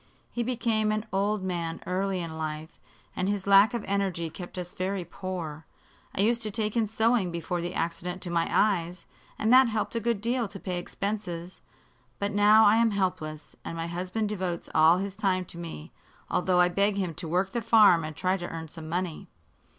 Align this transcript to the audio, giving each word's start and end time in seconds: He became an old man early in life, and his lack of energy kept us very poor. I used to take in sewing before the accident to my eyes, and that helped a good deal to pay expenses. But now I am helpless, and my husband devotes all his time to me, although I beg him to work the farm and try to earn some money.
He 0.31 0.41
became 0.41 0.91
an 0.91 1.05
old 1.13 1.43
man 1.43 1.79
early 1.85 2.21
in 2.21 2.35
life, 2.35 2.79
and 3.15 3.29
his 3.29 3.45
lack 3.45 3.75
of 3.75 3.83
energy 3.87 4.31
kept 4.31 4.57
us 4.57 4.73
very 4.73 5.05
poor. 5.05 5.67
I 6.15 6.21
used 6.21 6.41
to 6.41 6.49
take 6.49 6.75
in 6.75 6.87
sewing 6.87 7.29
before 7.29 7.61
the 7.61 7.75
accident 7.75 8.19
to 8.23 8.31
my 8.31 8.49
eyes, 8.51 9.05
and 9.37 9.53
that 9.53 9.67
helped 9.67 9.93
a 9.93 9.99
good 9.99 10.19
deal 10.19 10.47
to 10.47 10.59
pay 10.59 10.79
expenses. 10.79 11.61
But 12.17 12.31
now 12.33 12.65
I 12.65 12.77
am 12.77 12.89
helpless, 12.89 13.55
and 13.63 13.77
my 13.77 13.85
husband 13.85 14.29
devotes 14.29 14.69
all 14.73 14.97
his 14.97 15.15
time 15.15 15.45
to 15.45 15.59
me, 15.59 15.91
although 16.31 16.59
I 16.59 16.67
beg 16.67 16.97
him 16.97 17.13
to 17.13 17.27
work 17.27 17.51
the 17.51 17.61
farm 17.61 18.03
and 18.03 18.15
try 18.15 18.37
to 18.37 18.49
earn 18.49 18.69
some 18.69 18.89
money. 18.89 19.27